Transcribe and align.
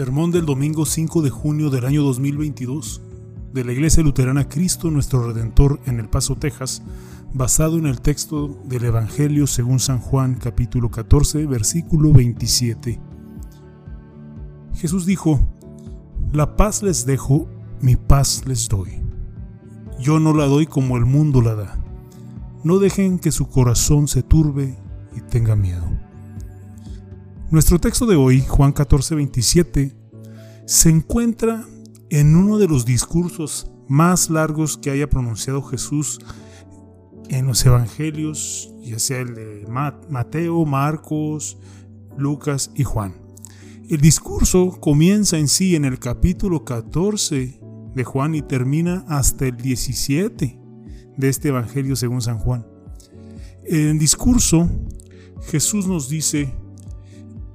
Sermón 0.00 0.30
del 0.30 0.46
domingo 0.46 0.86
5 0.86 1.20
de 1.20 1.28
junio 1.28 1.68
del 1.68 1.84
año 1.84 2.02
2022 2.02 3.02
de 3.52 3.64
la 3.66 3.72
Iglesia 3.72 4.02
Luterana 4.02 4.48
Cristo 4.48 4.90
nuestro 4.90 5.26
Redentor 5.26 5.78
en 5.84 6.00
El 6.00 6.08
Paso, 6.08 6.36
Texas, 6.36 6.82
basado 7.34 7.76
en 7.76 7.84
el 7.84 8.00
texto 8.00 8.58
del 8.64 8.86
Evangelio 8.86 9.46
según 9.46 9.78
San 9.78 9.98
Juan 9.98 10.36
capítulo 10.36 10.90
14 10.90 11.44
versículo 11.44 12.14
27. 12.14 12.98
Jesús 14.72 15.04
dijo, 15.04 15.38
La 16.32 16.56
paz 16.56 16.82
les 16.82 17.04
dejo, 17.04 17.46
mi 17.82 17.96
paz 17.96 18.44
les 18.46 18.70
doy. 18.70 19.02
Yo 20.00 20.18
no 20.18 20.32
la 20.32 20.46
doy 20.46 20.64
como 20.64 20.96
el 20.96 21.04
mundo 21.04 21.42
la 21.42 21.54
da. 21.54 21.78
No 22.64 22.78
dejen 22.78 23.18
que 23.18 23.32
su 23.32 23.50
corazón 23.50 24.08
se 24.08 24.22
turbe 24.22 24.78
y 25.14 25.20
tenga 25.20 25.56
miedo. 25.56 25.84
Nuestro 27.50 27.80
texto 27.80 28.06
de 28.06 28.14
hoy, 28.14 28.42
Juan 28.42 28.70
14, 28.70 29.16
27, 29.16 29.96
se 30.66 30.88
encuentra 30.88 31.66
en 32.08 32.36
uno 32.36 32.58
de 32.58 32.68
los 32.68 32.84
discursos 32.84 33.72
más 33.88 34.30
largos 34.30 34.76
que 34.78 34.92
haya 34.92 35.10
pronunciado 35.10 35.60
Jesús 35.60 36.20
en 37.28 37.48
los 37.48 37.66
evangelios, 37.66 38.72
ya 38.84 39.00
sea 39.00 39.18
el 39.18 39.34
de 39.34 39.66
Mateo, 40.08 40.64
Marcos, 40.64 41.58
Lucas 42.16 42.70
y 42.76 42.84
Juan. 42.84 43.16
El 43.88 44.00
discurso 44.00 44.78
comienza 44.78 45.36
en 45.36 45.48
sí 45.48 45.74
en 45.74 45.84
el 45.84 45.98
capítulo 45.98 46.64
14 46.64 47.60
de 47.92 48.04
Juan 48.04 48.36
y 48.36 48.42
termina 48.42 49.04
hasta 49.08 49.48
el 49.48 49.56
17 49.56 50.60
de 51.16 51.28
este 51.28 51.48
evangelio 51.48 51.96
según 51.96 52.22
San 52.22 52.38
Juan. 52.38 52.64
En 53.64 53.88
el 53.88 53.98
discurso, 53.98 54.70
Jesús 55.48 55.88
nos 55.88 56.08
dice, 56.08 56.54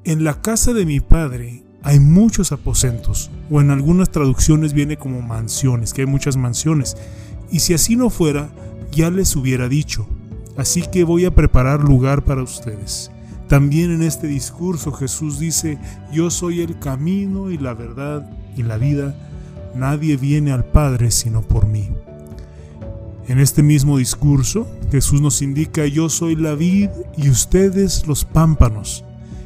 en 0.05 0.23
la 0.23 0.39
casa 0.41 0.71
de 0.71 0.85
mi 0.85 0.99
padre 0.99 1.63
hay 1.81 1.99
muchos 1.99 2.51
aposentos, 2.51 3.31
o 3.49 3.59
en 3.59 3.71
algunas 3.71 4.11
traducciones 4.11 4.73
viene 4.73 4.97
como 4.97 5.21
mansiones, 5.21 5.93
que 5.93 6.01
hay 6.01 6.07
muchas 6.07 6.37
mansiones. 6.37 6.95
Y 7.51 7.59
si 7.59 7.73
así 7.73 7.95
no 7.95 8.09
fuera, 8.09 8.49
ya 8.91 9.09
les 9.09 9.35
hubiera 9.35 9.67
dicho. 9.67 10.07
Así 10.57 10.83
que 10.83 11.03
voy 11.03 11.25
a 11.25 11.33
preparar 11.33 11.83
lugar 11.83 12.23
para 12.23 12.43
ustedes. 12.43 13.11
También 13.47 13.91
en 13.91 14.03
este 14.03 14.27
discurso 14.27 14.91
Jesús 14.91 15.39
dice, 15.39 15.79
yo 16.11 16.29
soy 16.29 16.61
el 16.61 16.77
camino 16.79 17.49
y 17.49 17.57
la 17.57 17.73
verdad 17.73 18.29
y 18.55 18.63
la 18.63 18.77
vida. 18.77 19.15
Nadie 19.75 20.17
viene 20.17 20.51
al 20.51 20.65
Padre 20.65 21.11
sino 21.11 21.41
por 21.41 21.67
mí. 21.67 21.89
En 23.27 23.39
este 23.39 23.63
mismo 23.63 23.97
discurso, 23.97 24.67
Jesús 24.91 25.19
nos 25.19 25.41
indica, 25.41 25.87
yo 25.87 26.09
soy 26.09 26.35
la 26.35 26.53
vid 26.53 26.89
y 27.17 27.29
ustedes 27.29 28.05
los 28.05 28.23
pámpanos. 28.23 29.03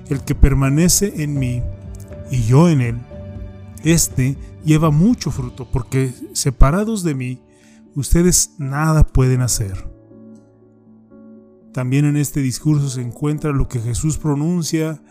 El 0.10 0.22
que 0.24 0.36
permanece 0.36 1.24
en 1.24 1.40
mí 1.40 1.64
y 2.32 2.44
yo 2.44 2.68
en 2.68 2.82
él, 2.82 2.98
este 3.84 4.38
lleva 4.66 4.92
mucho 4.92 5.32
fruto, 5.32 5.70
porque 5.72 6.14
separados 6.34 7.04
de 7.04 7.16
mí, 7.16 7.42
ustedes 7.96 8.56
nada 8.58 9.06
pueden 9.06 9.42
hacer. 9.42 9.90
También 11.74 12.06
en 12.06 12.18
este 12.18 12.42
discurso 12.42 12.90
se 12.90 13.02
encuentra 13.02 13.52
lo 13.52 13.68
que 13.68 13.80
Jesús 13.80 14.18
pronuncia, 14.18 15.02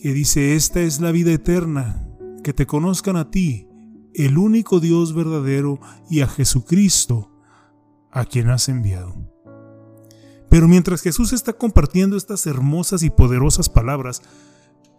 que 0.00 0.12
dice, 0.12 0.54
esta 0.54 0.80
es 0.80 1.00
la 1.00 1.12
vida 1.12 1.32
eterna, 1.32 2.06
que 2.42 2.52
te 2.52 2.66
conozcan 2.66 3.16
a 3.16 3.30
ti, 3.30 3.68
el 4.14 4.38
único 4.38 4.80
Dios 4.80 5.14
verdadero, 5.14 5.80
y 6.10 6.20
a 6.20 6.26
Jesucristo, 6.26 7.32
a 8.10 8.24
quien 8.24 8.50
has 8.50 8.68
enviado. 8.68 9.37
Pero 10.48 10.68
mientras 10.68 11.02
Jesús 11.02 11.32
está 11.32 11.52
compartiendo 11.52 12.16
estas 12.16 12.46
hermosas 12.46 13.02
y 13.02 13.10
poderosas 13.10 13.68
palabras, 13.68 14.22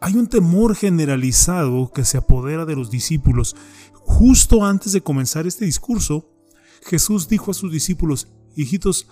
hay 0.02 0.16
un 0.16 0.28
temor 0.28 0.76
generalizado 0.76 1.92
que 1.92 2.06
se 2.06 2.18
apodera 2.18 2.66
de 2.66 2.76
los 2.76 2.90
discípulos. 2.90 3.56
Justo 3.94 4.66
antes 4.66 4.94
de 4.94 5.02
comenzar 5.02 5.48
este 5.48 5.66
discurso, 5.66 6.30
Jesús 6.84 7.28
dijo 7.28 7.52
a 7.52 7.54
sus 7.54 7.72
discípulos, 7.72 8.28
hijitos, 8.56 9.08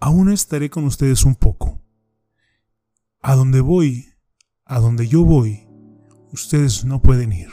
aún 0.00 0.30
estaré 0.32 0.70
con 0.70 0.84
ustedes 0.84 1.24
un 1.24 1.34
poco. 1.34 1.80
A 3.20 3.36
donde 3.36 3.60
voy, 3.60 4.08
a 4.64 4.80
donde 4.80 5.06
yo 5.06 5.24
voy, 5.24 5.68
ustedes 6.32 6.84
no 6.84 7.00
pueden 7.00 7.32
ir. 7.32 7.48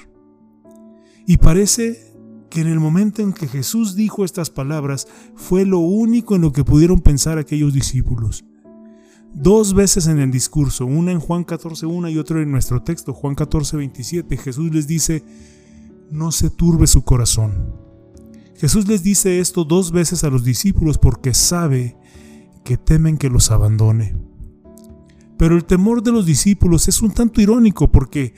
Y 1.27 1.37
parece 1.37 2.08
que 2.49 2.61
en 2.61 2.67
el 2.67 2.79
momento 2.79 3.21
en 3.21 3.33
que 3.33 3.47
Jesús 3.47 3.95
dijo 3.95 4.25
estas 4.25 4.49
palabras 4.49 5.07
fue 5.35 5.65
lo 5.65 5.79
único 5.79 6.35
en 6.35 6.41
lo 6.41 6.51
que 6.51 6.63
pudieron 6.63 7.01
pensar 7.01 7.37
aquellos 7.37 7.73
discípulos. 7.73 8.43
Dos 9.33 9.75
veces 9.75 10.07
en 10.07 10.19
el 10.19 10.31
discurso, 10.31 10.85
una 10.85 11.11
en 11.11 11.19
Juan 11.19 11.45
14.1 11.45 12.11
y 12.11 12.17
otra 12.17 12.41
en 12.41 12.51
nuestro 12.51 12.81
texto, 12.81 13.13
Juan 13.13 13.35
14.27, 13.35 14.37
Jesús 14.37 14.73
les 14.73 14.87
dice, 14.87 15.23
no 16.09 16.31
se 16.31 16.49
turbe 16.49 16.87
su 16.87 17.03
corazón. 17.03 17.75
Jesús 18.57 18.87
les 18.87 19.03
dice 19.03 19.39
esto 19.39 19.63
dos 19.63 19.91
veces 19.91 20.23
a 20.23 20.29
los 20.29 20.43
discípulos 20.43 20.97
porque 20.97 21.33
sabe 21.33 21.95
que 22.65 22.77
temen 22.77 23.17
que 23.17 23.29
los 23.29 23.51
abandone. 23.51 24.17
Pero 25.37 25.55
el 25.55 25.63
temor 25.63 26.03
de 26.03 26.11
los 26.11 26.25
discípulos 26.25 26.87
es 26.87 27.01
un 27.01 27.11
tanto 27.11 27.39
irónico 27.39 27.89
porque 27.89 28.33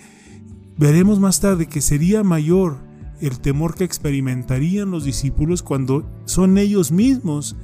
veremos 0.77 1.19
más 1.19 1.39
tarde 1.39 1.67
que 1.67 1.81
sería 1.81 2.23
mayor 2.23 2.90
el 3.21 3.39
temor 3.39 3.75
que 3.75 3.83
experimentarían 3.83 4.91
los 4.91 5.05
discípulos 5.05 5.63
cuando 5.63 6.09
son 6.25 6.57
ellos 6.57 6.91
mismos 6.91 7.55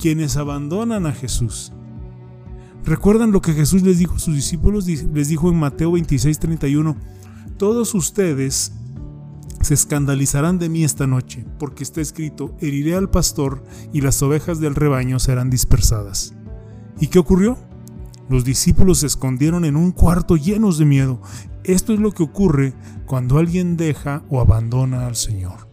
quienes 0.00 0.36
abandonan 0.36 1.06
a 1.06 1.12
Jesús. 1.12 1.72
¿Recuerdan 2.84 3.32
lo 3.32 3.40
que 3.40 3.52
Jesús 3.52 3.82
les 3.82 3.98
dijo 3.98 4.14
a 4.14 4.20
sus 4.20 4.34
discípulos? 4.34 4.86
Les 4.86 5.28
dijo 5.28 5.50
en 5.50 5.58
Mateo 5.58 5.92
26, 5.92 6.38
31, 6.38 6.96
todos 7.56 7.94
ustedes 7.94 8.72
se 9.60 9.74
escandalizarán 9.74 10.58
de 10.58 10.68
mí 10.68 10.84
esta 10.84 11.06
noche, 11.06 11.44
porque 11.58 11.82
está 11.82 12.00
escrito, 12.00 12.54
heriré 12.60 12.94
al 12.94 13.10
pastor 13.10 13.64
y 13.92 14.02
las 14.02 14.22
ovejas 14.22 14.60
del 14.60 14.76
rebaño 14.76 15.18
serán 15.18 15.50
dispersadas. 15.50 16.34
¿Y 17.00 17.08
qué 17.08 17.18
ocurrió? 17.18 17.58
Los 18.28 18.44
discípulos 18.44 18.98
se 18.98 19.06
escondieron 19.06 19.64
en 19.64 19.76
un 19.76 19.92
cuarto 19.92 20.36
llenos 20.36 20.78
de 20.78 20.84
miedo. 20.84 21.20
Esto 21.66 21.92
es 21.92 21.98
lo 21.98 22.12
que 22.12 22.22
ocurre 22.22 22.74
cuando 23.06 23.38
alguien 23.38 23.76
deja 23.76 24.22
o 24.30 24.40
abandona 24.40 25.08
al 25.08 25.16
Señor. 25.16 25.68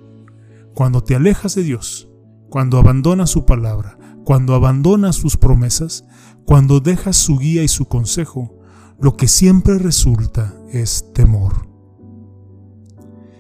Cuando 0.74 1.04
te 1.04 1.14
alejas 1.14 1.54
de 1.54 1.62
Dios, 1.62 2.10
cuando 2.50 2.80
abandonas 2.80 3.30
su 3.30 3.46
palabra, 3.46 4.00
cuando 4.26 4.56
abandonas 4.56 5.16
sus 5.16 5.38
promesas, 5.38 6.04
cuando 6.46 6.80
dejas 6.80 7.16
su 7.16 7.38
guía 7.38 7.62
y 7.62 7.68
su 7.68 7.86
consejo, 7.86 8.58
lo 9.00 9.16
que 9.18 9.28
siempre 9.28 9.78
resulta 9.78 10.56
es 10.72 11.14
temor. 11.14 11.68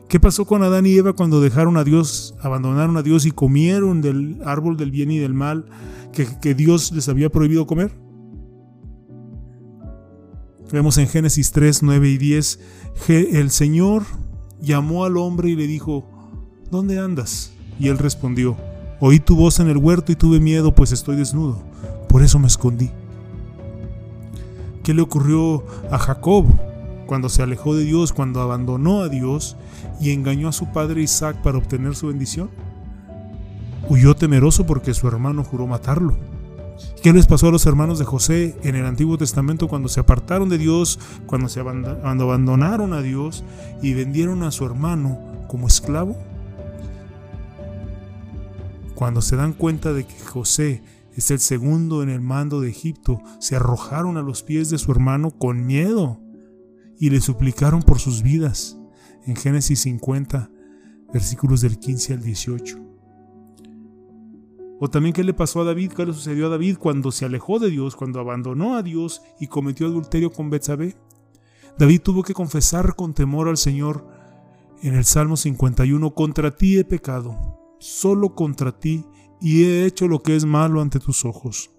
¿Qué 0.08 0.20
pasó 0.20 0.46
con 0.46 0.62
Adán 0.62 0.86
y 0.86 0.94
Eva 0.94 1.14
cuando 1.14 1.42
dejaron 1.42 1.76
a 1.76 1.84
Dios, 1.84 2.36
abandonaron 2.40 2.98
a 2.98 3.02
Dios 3.02 3.26
y 3.26 3.32
comieron 3.32 4.02
del 4.04 4.40
árbol 4.46 4.78
del 4.78 4.92
bien 4.92 5.10
y 5.10 5.18
del 5.18 5.34
mal 5.34 5.66
que, 6.12 6.28
que 6.40 6.54
Dios 6.54 6.92
les 6.92 7.10
había 7.10 7.32
prohibido 7.32 7.66
comer? 7.66 8.03
Vemos 10.74 10.98
en 10.98 11.08
Génesis 11.08 11.52
3, 11.52 11.84
9 11.84 12.10
y 12.10 12.18
10, 12.18 12.60
el 13.08 13.52
Señor 13.52 14.02
llamó 14.60 15.06
al 15.06 15.18
hombre 15.18 15.50
y 15.50 15.56
le 15.56 15.68
dijo, 15.68 16.04
¿dónde 16.72 16.98
andas? 16.98 17.54
Y 17.80 17.90
él 17.90 18.00
respondió, 18.00 18.58
oí 19.00 19.20
tu 19.20 19.36
voz 19.36 19.60
en 19.60 19.70
el 19.70 19.78
huerto 19.78 20.12
y 20.12 20.16
tuve 20.16 20.40
miedo, 20.40 20.74
pues 20.74 20.92
estoy 20.92 21.16
desnudo, 21.16 21.62
por 22.10 22.24
eso 22.24 22.40
me 22.40 22.48
escondí. 22.48 22.90
¿Qué 24.82 24.96
le 24.96 25.04
ocurrió 25.04 25.64
a 25.92 26.00
Jacob 26.00 26.48
cuando 27.06 27.30
se 27.30 27.44
alejó 27.44 27.76
de 27.76 27.84
Dios, 27.84 28.12
cuando 28.12 28.42
abandonó 28.42 29.02
a 29.02 29.10
Dios 29.10 29.56
y 30.02 30.10
engañó 30.10 30.48
a 30.48 30.54
su 30.54 30.72
padre 30.72 31.04
Isaac 31.04 31.40
para 31.44 31.60
obtener 31.60 31.96
su 31.96 32.08
bendición? 32.08 32.50
Huyó 33.90 34.16
temeroso 34.16 34.66
porque 34.66 34.96
su 34.96 35.08
hermano 35.08 35.44
juró 35.44 35.68
matarlo. 35.68 36.18
¿Qué 37.02 37.12
les 37.14 37.28
pasó 37.28 37.48
a 37.48 37.52
los 37.52 37.66
hermanos 37.66 38.00
de 38.00 38.06
José 38.06 38.58
en 38.64 38.76
el 38.76 38.86
Antiguo 38.86 39.18
Testamento 39.18 39.68
cuando 39.68 39.90
se 39.90 40.00
apartaron 40.00 40.50
de 40.50 40.58
Dios, 40.58 41.00
cuando, 41.26 41.50
se 41.50 41.60
abandonaron 41.60 42.94
a 42.94 43.02
Dios 43.02 43.44
y 43.82 43.94
vendieron 43.94 44.44
a 44.44 44.52
su 44.52 44.66
hermano 44.66 45.20
como 45.48 45.68
esclavo? 45.68 46.18
Cuando 48.96 49.22
se 49.22 49.36
dan 49.36 49.54
cuenta 49.54 49.92
de 49.92 50.06
que 50.06 50.20
José 50.20 50.82
es 51.16 51.30
el 51.32 51.40
segundo 51.40 52.04
en 52.04 52.10
el 52.10 52.22
mando 52.22 52.62
de 52.62 52.70
Egipto, 52.70 53.22
se 53.40 53.56
arrojaron 53.56 54.18
a 54.18 54.22
los 54.22 54.44
pies 54.44 54.70
de 54.70 54.78
su 54.78 54.92
hermano 54.92 55.32
con 55.32 55.66
miedo 55.66 56.20
y 56.98 57.10
le 57.10 57.20
suplicaron 57.20 57.84
por 57.84 58.00
sus 58.00 58.24
vidas. 58.24 58.78
En 59.26 59.36
Génesis 59.36 59.82
50, 59.82 60.50
versículos 61.14 61.62
del 61.62 61.80
15 61.80 62.14
al 62.14 62.24
18. 62.24 62.93
O 64.80 64.90
también 64.90 65.14
qué 65.14 65.24
le 65.24 65.34
pasó 65.34 65.62
a 65.62 65.64
David, 65.64 65.94
qué 65.94 66.06
le 66.06 66.14
sucedió 66.14 66.48
a 66.48 66.50
David 66.50 66.78
cuando 66.78 67.12
se 67.12 67.26
alejó 67.26 67.60
de 67.60 67.70
Dios, 67.70 67.96
cuando 67.96 68.20
abandonó 68.20 68.76
a 68.76 68.84
Dios 68.84 69.22
y 69.40 69.48
cometió 69.48 69.88
adulterio 69.88 70.32
con 70.32 70.50
Betsabé. 70.50 70.96
David 71.78 72.02
tuvo 72.02 72.24
que 72.24 72.34
confesar 72.34 72.96
con 72.96 73.14
temor 73.14 73.48
al 73.48 73.58
Señor 73.58 74.08
en 74.82 74.96
el 74.96 75.06
Salmo 75.06 75.38
51, 75.38 76.14
contra 76.14 76.56
ti 76.56 76.78
he 76.78 76.84
pecado, 76.84 77.60
solo 77.80 78.36
contra 78.36 78.78
ti, 78.78 79.06
y 79.40 79.64
he 79.64 79.86
hecho 79.86 80.08
lo 80.08 80.22
que 80.22 80.36
es 80.36 80.46
malo 80.46 80.82
ante 80.82 81.00
tus 81.00 81.26
ojos. 81.26 81.72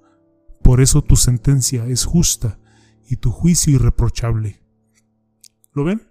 Por 0.62 0.80
eso 0.80 1.02
tu 1.02 1.16
sentencia 1.16 1.86
es 1.86 2.06
justa 2.06 2.58
y 3.08 3.16
tu 3.16 3.30
juicio 3.30 3.74
irreprochable. 3.74 4.62
¿Lo 5.72 5.84
ven? 5.84 6.10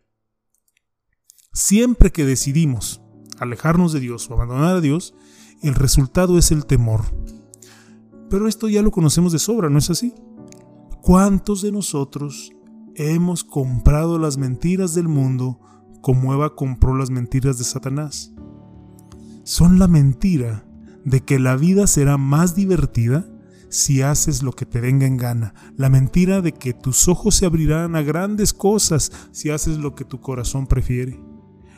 Siempre 1.52 2.12
que 2.12 2.26
decidimos 2.26 3.02
alejarnos 3.40 3.94
de 3.94 4.00
Dios 4.00 4.30
o 4.30 4.34
abandonar 4.34 4.76
a 4.76 4.82
Dios, 4.82 5.16
el 5.64 5.76
resultado 5.76 6.38
es 6.38 6.52
el 6.52 6.66
temor. 6.66 7.02
Pero 8.30 8.48
esto 8.48 8.68
ya 8.70 8.82
lo 8.82 8.92
conocemos 8.92 9.32
de 9.32 9.40
sobra, 9.40 9.70
¿no 9.70 9.80
es 9.80 9.90
así? 9.90 10.14
¿Cuántos 11.02 11.62
de 11.62 11.72
nosotros 11.72 12.52
hemos 12.96 13.44
comprado 13.44 14.20
las 14.20 14.38
mentiras 14.38 14.94
del 14.94 15.08
mundo 15.08 15.60
como 16.02 16.34
Eva 16.34 16.56
compró 16.56 16.96
las 16.96 17.10
mentiras 17.10 17.58
de 17.58 17.64
Satanás? 17.64 18.34
Son 19.44 19.80
la 19.80 19.88
mentira 19.88 20.66
de 21.06 21.22
que 21.22 21.40
la 21.40 21.56
vida 21.56 21.88
será 21.88 22.18
más 22.18 22.56
divertida 22.56 23.26
si 23.70 24.02
haces 24.02 24.44
lo 24.44 24.52
que 24.52 24.66
te 24.66 24.80
venga 24.80 25.08
en 25.08 25.18
gana, 25.18 25.56
la 25.78 25.90
mentira 25.90 26.42
de 26.42 26.54
que 26.54 26.74
tus 26.74 27.08
ojos 27.08 27.36
se 27.36 27.46
abrirán 27.46 27.96
a 27.96 28.02
grandes 28.04 28.54
cosas 28.54 29.12
si 29.32 29.50
haces 29.50 29.78
lo 29.78 29.96
que 29.96 30.06
tu 30.06 30.22
corazón 30.22 30.68
prefiere, 30.68 31.20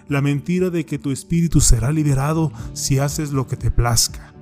la 0.07 0.21
mentira 0.21 0.69
de 0.69 0.85
que 0.85 0.99
tu 0.99 1.11
espíritu 1.11 1.61
será 1.61 1.91
liberado 1.91 2.51
si 2.73 2.99
haces 2.99 3.31
lo 3.31 3.47
que 3.47 3.57
te 3.57 3.71
plazca. 3.71 4.33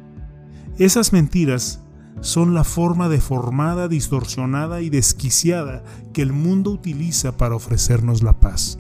Esas 0.77 1.13
mentiras 1.13 1.79
son 2.21 2.53
la 2.53 2.63
forma 2.63 3.09
deformada, 3.09 3.87
distorsionada 3.87 4.81
y 4.81 4.89
desquiciada 4.89 5.83
que 6.13 6.21
el 6.21 6.33
mundo 6.33 6.71
utiliza 6.71 7.37
para 7.37 7.55
ofrecernos 7.55 8.23
la 8.23 8.39
paz. 8.39 8.79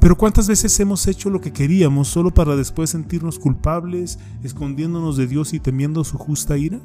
Pero 0.00 0.16
¿cuántas 0.16 0.48
veces 0.48 0.78
hemos 0.80 1.06
hecho 1.06 1.30
lo 1.30 1.40
que 1.40 1.52
queríamos 1.52 2.08
solo 2.08 2.32
para 2.32 2.56
después 2.56 2.90
sentirnos 2.90 3.38
culpables, 3.38 4.18
escondiéndonos 4.42 5.16
de 5.16 5.26
Dios 5.26 5.52
y 5.54 5.60
temiendo 5.60 6.02
su 6.02 6.18
justa 6.18 6.56
ira? 6.56 6.80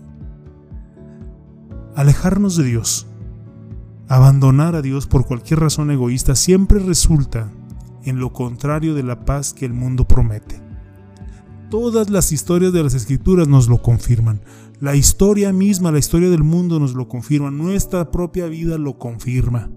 Alejarnos 1.95 2.57
de 2.57 2.63
Dios, 2.63 3.07
abandonar 4.07 4.75
a 4.75 4.83
Dios 4.83 5.07
por 5.07 5.25
cualquier 5.25 5.61
razón 5.61 5.89
egoísta 5.89 6.35
siempre 6.35 6.77
resulta 6.79 7.51
en 8.09 8.19
lo 8.19 8.33
contrario 8.33 8.93
de 8.93 9.03
la 9.03 9.25
paz 9.25 9.53
que 9.53 9.65
el 9.65 9.73
mundo 9.73 10.07
promete. 10.07 10.61
Todas 11.69 12.09
las 12.09 12.31
historias 12.31 12.71
de 12.71 12.81
las 12.81 12.93
escrituras 12.93 13.47
nos 13.47 13.67
lo 13.67 13.81
confirman. 13.81 14.41
La 14.79 14.95
historia 14.95 15.51
misma, 15.51 15.91
la 15.91 15.99
historia 15.99 16.29
del 16.29 16.43
mundo 16.43 16.79
nos 16.79 16.93
lo 16.93 17.09
confirma. 17.09 17.51
Nuestra 17.51 18.09
propia 18.09 18.45
vida 18.45 18.77
lo 18.77 18.97
confirma. 18.97 19.69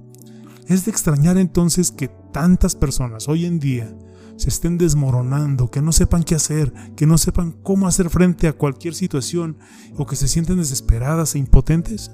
Es 0.69 0.85
de 0.85 0.93
extrañar 0.93 1.37
entonces 1.37 1.91
que 1.91 2.09
tantas 2.33 2.77
personas 2.77 3.29
hoy 3.29 3.45
en 3.45 3.59
día 3.59 3.93
se 4.37 4.49
estén 4.49 4.79
desmoronando, 4.79 5.71
que 5.71 5.83
no 5.83 5.91
sepan 5.91 6.23
qué 6.23 6.37
hacer, 6.37 6.73
que 6.97 7.07
no 7.07 7.19
sepan 7.19 7.53
cómo 7.63 7.89
hacer 7.89 8.09
frente 8.09 8.47
a 8.47 8.53
cualquier 8.53 8.95
situación 8.95 9.59
o 9.97 10.07
que 10.07 10.17
se 10.17 10.29
sienten 10.29 10.59
desesperadas 10.59 11.35
e 11.35 11.39
impotentes? 11.39 12.13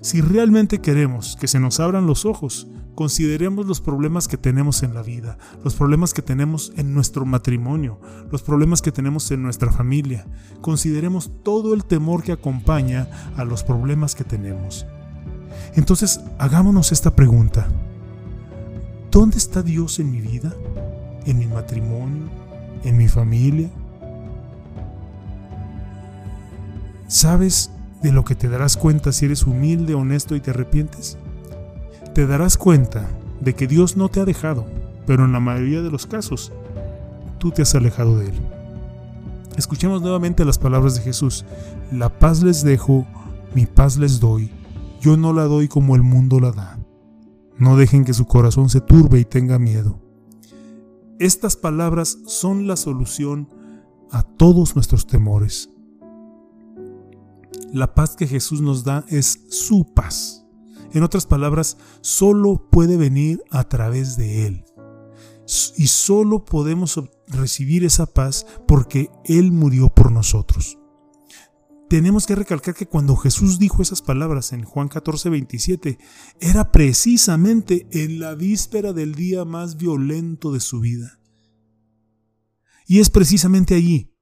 Si 0.00 0.20
realmente 0.20 0.80
queremos 0.80 1.36
que 1.38 1.46
se 1.46 1.60
nos 1.60 1.78
abran 1.78 2.06
los 2.06 2.24
ojos, 2.24 2.68
consideremos 2.94 3.66
los 3.66 3.80
problemas 3.80 4.28
que 4.28 4.36
tenemos 4.36 4.82
en 4.82 4.94
la 4.94 5.02
vida, 5.02 5.38
los 5.64 5.74
problemas 5.74 6.14
que 6.14 6.22
tenemos 6.22 6.72
en 6.76 6.94
nuestro 6.94 7.24
matrimonio, 7.24 8.00
los 8.30 8.42
problemas 8.42 8.82
que 8.82 8.92
tenemos 8.92 9.30
en 9.30 9.42
nuestra 9.42 9.72
familia. 9.72 10.26
Consideremos 10.60 11.30
todo 11.42 11.74
el 11.74 11.84
temor 11.84 12.22
que 12.22 12.32
acompaña 12.32 13.08
a 13.36 13.44
los 13.44 13.64
problemas 13.64 14.14
que 14.14 14.24
tenemos. 14.24 14.86
Entonces, 15.74 16.20
hagámonos 16.38 16.92
esta 16.92 17.14
pregunta. 17.14 17.68
¿Dónde 19.10 19.36
está 19.36 19.62
Dios 19.62 19.98
en 19.98 20.10
mi 20.10 20.20
vida? 20.20 20.54
en 21.26 21.38
mi 21.38 21.46
matrimonio, 21.46 22.28
en 22.84 22.96
mi 22.96 23.08
familia. 23.08 23.70
¿Sabes 27.08 27.70
de 28.02 28.12
lo 28.12 28.24
que 28.24 28.34
te 28.34 28.48
darás 28.48 28.76
cuenta 28.76 29.12
si 29.12 29.26
eres 29.26 29.44
humilde, 29.44 29.94
honesto 29.94 30.34
y 30.34 30.40
te 30.40 30.50
arrepientes? 30.50 31.18
Te 32.14 32.26
darás 32.26 32.56
cuenta 32.56 33.08
de 33.40 33.54
que 33.54 33.66
Dios 33.66 33.96
no 33.96 34.08
te 34.08 34.20
ha 34.20 34.24
dejado, 34.24 34.66
pero 35.06 35.24
en 35.24 35.32
la 35.32 35.40
mayoría 35.40 35.82
de 35.82 35.90
los 35.90 36.06
casos, 36.06 36.52
tú 37.38 37.50
te 37.50 37.62
has 37.62 37.74
alejado 37.74 38.18
de 38.18 38.26
Él. 38.26 38.34
Escuchemos 39.56 40.02
nuevamente 40.02 40.44
las 40.44 40.58
palabras 40.58 40.94
de 40.94 41.02
Jesús. 41.02 41.44
La 41.90 42.18
paz 42.18 42.42
les 42.42 42.64
dejo, 42.64 43.06
mi 43.54 43.66
paz 43.66 43.96
les 43.96 44.20
doy. 44.20 44.50
Yo 45.00 45.16
no 45.16 45.32
la 45.32 45.44
doy 45.44 45.68
como 45.68 45.96
el 45.96 46.02
mundo 46.02 46.38
la 46.38 46.52
da. 46.52 46.78
No 47.58 47.76
dejen 47.76 48.04
que 48.04 48.14
su 48.14 48.26
corazón 48.26 48.68
se 48.68 48.80
turbe 48.80 49.18
y 49.18 49.24
tenga 49.24 49.58
miedo. 49.58 49.98
Estas 51.18 51.56
palabras 51.56 52.18
son 52.26 52.66
la 52.66 52.76
solución 52.76 53.48
a 54.10 54.22
todos 54.22 54.74
nuestros 54.74 55.06
temores. 55.06 55.70
La 57.72 57.94
paz 57.94 58.16
que 58.16 58.26
Jesús 58.26 58.60
nos 58.60 58.84
da 58.84 59.04
es 59.08 59.46
su 59.48 59.94
paz. 59.94 60.41
En 60.92 61.02
otras 61.02 61.26
palabras, 61.26 61.76
solo 62.00 62.68
puede 62.70 62.96
venir 62.96 63.42
a 63.50 63.68
través 63.68 64.16
de 64.16 64.46
Él. 64.46 64.64
Y 65.76 65.86
solo 65.88 66.44
podemos 66.44 67.00
recibir 67.26 67.84
esa 67.84 68.06
paz 68.06 68.46
porque 68.66 69.10
Él 69.24 69.52
murió 69.52 69.88
por 69.88 70.12
nosotros 70.12 70.78
tenemos 71.92 72.26
que 72.26 72.34
recalcar 72.34 72.74
que 72.74 72.86
cuando 72.86 73.16
Jesús 73.16 73.58
dijo 73.58 73.82
esas 73.82 74.00
palabras 74.00 74.54
en 74.54 74.64
Juan 74.64 74.88
14, 74.88 75.28
27, 75.28 75.98
era 76.40 76.72
precisamente 76.72 77.86
en 77.90 78.18
la 78.18 78.34
víspera 78.34 78.94
del 78.94 79.14
día 79.14 79.44
más 79.44 79.76
violento 79.76 80.54
de 80.54 80.60
su 80.60 80.80
vida. 80.80 81.20
Y 82.86 83.00
es 83.00 83.10
precisamente 83.10 83.74
allí, 83.74 84.16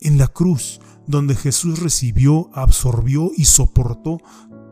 en 0.00 0.18
la 0.18 0.28
cruz, 0.28 0.82
donde 1.06 1.34
Jesús 1.34 1.78
recibió, 1.78 2.50
absorbió 2.52 3.30
y 3.34 3.46
soportó 3.46 4.18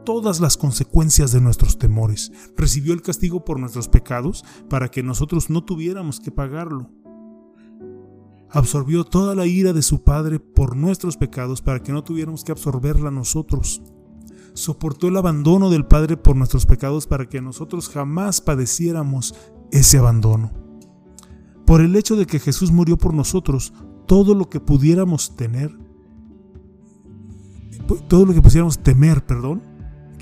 todas 0.04 0.40
las 0.40 0.56
consecuencias 0.56 1.32
de 1.32 1.40
nuestros 1.40 1.78
temores. 1.78 2.32
Recibió 2.56 2.92
el 2.94 3.02
castigo 3.02 3.44
por 3.44 3.58
nuestros 3.58 3.88
pecados 3.88 4.44
para 4.68 4.88
que 4.88 5.02
nosotros 5.02 5.50
no 5.50 5.64
tuviéramos 5.64 6.20
que 6.20 6.30
pagarlo 6.30 6.90
absorbió 8.52 9.04
toda 9.04 9.34
la 9.34 9.46
ira 9.46 9.72
de 9.72 9.82
su 9.82 10.02
Padre 10.02 10.38
por 10.38 10.76
nuestros 10.76 11.16
pecados 11.16 11.62
para 11.62 11.82
que 11.82 11.92
no 11.92 12.04
tuviéramos 12.04 12.44
que 12.44 12.52
absorberla 12.52 13.10
nosotros. 13.10 13.82
Soportó 14.52 15.08
el 15.08 15.16
abandono 15.16 15.70
del 15.70 15.86
Padre 15.86 16.18
por 16.18 16.36
nuestros 16.36 16.66
pecados 16.66 17.06
para 17.06 17.28
que 17.28 17.40
nosotros 17.40 17.88
jamás 17.88 18.42
padeciéramos 18.42 19.34
ese 19.70 19.96
abandono. 19.96 20.52
Por 21.64 21.80
el 21.80 21.96
hecho 21.96 22.16
de 22.16 22.26
que 22.26 22.38
Jesús 22.38 22.70
murió 22.70 22.98
por 22.98 23.14
nosotros, 23.14 23.72
todo 24.06 24.34
lo 24.34 24.50
que 24.50 24.60
pudiéramos 24.60 25.34
tener, 25.36 25.74
todo 28.08 28.26
lo 28.26 28.34
que 28.34 28.42
pudiéramos 28.42 28.82
temer, 28.82 29.24
perdón, 29.24 29.62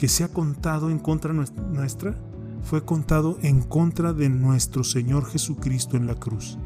que 0.00 0.08
se 0.08 0.24
ha 0.24 0.28
contado 0.28 0.88
en 0.88 0.98
contra 0.98 1.34
nuestra, 1.34 2.18
fue 2.62 2.82
contado 2.86 3.38
en 3.42 3.60
contra 3.60 4.14
de 4.14 4.30
nuestro 4.30 4.82
Señor 4.82 5.26
Jesucristo 5.26 5.98
en 5.98 6.06
la 6.06 6.14
cruz. 6.14 6.56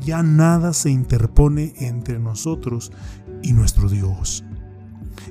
Ya 0.00 0.22
nada 0.22 0.72
se 0.72 0.90
interpone 0.90 1.74
entre 1.78 2.20
nosotros 2.20 2.92
y 3.42 3.52
nuestro 3.52 3.88
Dios. 3.88 4.44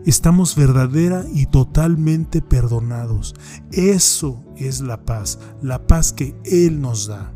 Estamos 0.05 0.58
verdadera 0.58 1.24
y 1.34 1.46
totalmente 1.46 2.41
perdonados. 2.41 3.34
Eso 3.72 4.43
es 4.58 4.82
la 4.82 5.05
paz, 5.05 5.39
la 5.62 5.88
paz 5.88 6.12
que 6.12 6.36
Él 6.43 6.82
nos 6.82 7.08
da. 7.08 7.32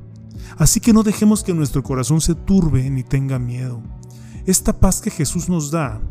Así 0.57 0.81
que 0.81 0.91
no 0.91 1.03
dejemos 1.03 1.41
que 1.41 1.53
nuestro 1.53 1.83
corazón 1.83 2.19
se 2.19 2.35
turbe 2.35 2.89
ni 2.89 3.03
tenga 3.03 3.39
miedo. 3.39 3.81
Esta 4.45 4.77
paz 4.77 4.99
que 4.99 5.09
Jesús 5.09 5.47
nos 5.47 5.71
da 5.71 6.01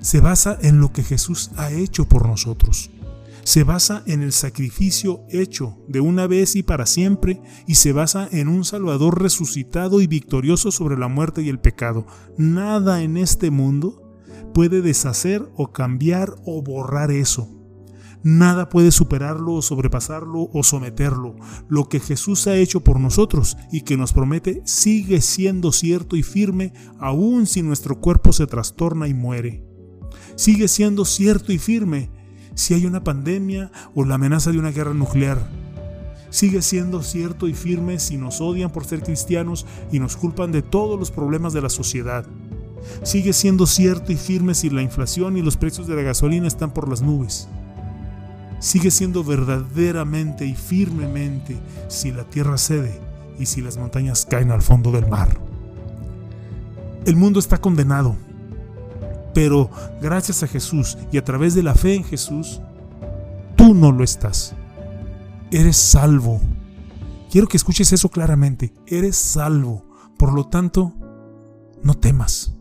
se 0.00 0.20
basa 0.20 0.56
en 0.62 0.80
lo 0.80 0.94
que 0.94 1.02
Jesús 1.02 1.50
ha 1.58 1.70
hecho 1.70 2.08
por 2.08 2.26
nosotros 2.26 2.90
se 3.44 3.62
basa 3.62 4.02
en 4.06 4.22
el 4.22 4.32
sacrificio 4.32 5.24
hecho 5.28 5.78
de 5.86 6.00
una 6.00 6.26
vez 6.26 6.56
y 6.56 6.62
para 6.62 6.86
siempre 6.86 7.42
y 7.66 7.74
se 7.76 7.92
basa 7.92 8.28
en 8.32 8.48
un 8.48 8.64
Salvador 8.64 9.22
resucitado 9.22 10.00
y 10.00 10.06
victorioso 10.06 10.72
sobre 10.72 10.98
la 10.98 11.08
muerte 11.08 11.42
y 11.42 11.50
el 11.50 11.60
pecado. 11.60 12.06
Nada 12.38 13.02
en 13.02 13.16
este 13.16 13.50
mundo 13.50 14.02
puede 14.54 14.80
deshacer 14.80 15.46
o 15.56 15.72
cambiar 15.72 16.34
o 16.44 16.62
borrar 16.62 17.10
eso. 17.10 17.50
Nada 18.22 18.70
puede 18.70 18.90
superarlo 18.90 19.52
o 19.52 19.60
sobrepasarlo 19.60 20.48
o 20.50 20.62
someterlo. 20.62 21.36
Lo 21.68 21.90
que 21.90 22.00
Jesús 22.00 22.46
ha 22.46 22.56
hecho 22.56 22.80
por 22.80 22.98
nosotros 22.98 23.58
y 23.70 23.82
que 23.82 23.98
nos 23.98 24.14
promete 24.14 24.62
sigue 24.64 25.20
siendo 25.20 25.72
cierto 25.72 26.16
y 26.16 26.22
firme 26.22 26.72
aun 26.98 27.46
si 27.46 27.60
nuestro 27.60 28.00
cuerpo 28.00 28.32
se 28.32 28.46
trastorna 28.46 29.08
y 29.08 29.12
muere. 29.12 29.66
Sigue 30.36 30.68
siendo 30.68 31.04
cierto 31.04 31.52
y 31.52 31.58
firme 31.58 32.10
si 32.54 32.74
hay 32.74 32.86
una 32.86 33.04
pandemia 33.04 33.70
o 33.94 34.04
la 34.04 34.14
amenaza 34.14 34.50
de 34.50 34.58
una 34.58 34.70
guerra 34.70 34.94
nuclear. 34.94 35.38
Sigue 36.30 36.62
siendo 36.62 37.02
cierto 37.02 37.46
y 37.46 37.54
firme 37.54 37.98
si 38.00 38.16
nos 38.16 38.40
odian 38.40 38.70
por 38.70 38.84
ser 38.84 39.02
cristianos 39.02 39.66
y 39.92 40.00
nos 40.00 40.16
culpan 40.16 40.50
de 40.50 40.62
todos 40.62 40.98
los 40.98 41.10
problemas 41.10 41.52
de 41.52 41.62
la 41.62 41.68
sociedad. 41.68 42.26
Sigue 43.02 43.32
siendo 43.32 43.66
cierto 43.66 44.12
y 44.12 44.16
firme 44.16 44.54
si 44.54 44.68
la 44.68 44.82
inflación 44.82 45.36
y 45.36 45.42
los 45.42 45.56
precios 45.56 45.86
de 45.86 45.94
la 45.94 46.02
gasolina 46.02 46.46
están 46.46 46.72
por 46.72 46.88
las 46.88 47.02
nubes. 47.02 47.48
Sigue 48.58 48.90
siendo 48.90 49.22
verdaderamente 49.22 50.46
y 50.46 50.54
firmemente 50.54 51.56
si 51.88 52.10
la 52.10 52.24
tierra 52.24 52.58
cede 52.58 52.98
y 53.38 53.46
si 53.46 53.60
las 53.60 53.76
montañas 53.76 54.26
caen 54.28 54.50
al 54.50 54.62
fondo 54.62 54.90
del 54.90 55.06
mar. 55.06 55.38
El 57.04 57.16
mundo 57.16 57.38
está 57.38 57.58
condenado 57.58 58.16
pero 59.34 59.68
gracias 60.00 60.42
a 60.42 60.46
Jesús 60.46 60.96
y 61.12 61.18
a 61.18 61.24
través 61.24 61.54
de 61.54 61.62
la 61.62 61.74
fe 61.74 61.94
en 61.94 62.04
Jesús, 62.04 62.60
tú 63.56 63.74
no 63.74 63.92
lo 63.92 64.04
estás. 64.04 64.54
Eres 65.50 65.76
salvo. 65.76 66.40
Quiero 67.30 67.48
que 67.48 67.56
escuches 67.56 67.92
eso 67.92 68.08
claramente. 68.08 68.72
Eres 68.86 69.16
salvo. 69.16 69.84
Por 70.16 70.32
lo 70.32 70.46
tanto, 70.46 70.94
no 71.82 71.94
temas. 71.94 72.54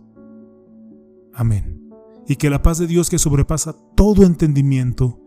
Amén. 1.34 1.90
Y 2.28 2.36
que 2.36 2.50
la 2.50 2.62
paz 2.62 2.80
de 2.80 2.88
Dios 2.88 3.10
que 3.10 3.20
sobrepasa 3.20 3.74
todo 3.96 4.24
entendimiento, 4.24 5.20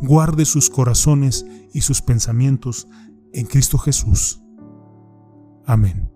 guarde 0.00 0.44
sus 0.44 0.70
corazones 0.70 1.46
y 1.72 1.82
sus 1.82 2.02
pensamientos 2.02 2.88
en 3.32 3.46
Cristo 3.46 3.78
Jesús. 3.78 4.40
Amén. 5.66 6.09